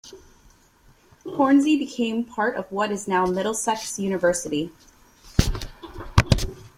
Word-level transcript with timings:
Hornsey 1.27 1.75
became 1.77 2.25
part 2.25 2.55
of 2.57 2.65
what 2.71 2.89
is 2.91 3.07
now 3.07 3.27
Middlesex 3.27 3.99
University. 3.99 4.71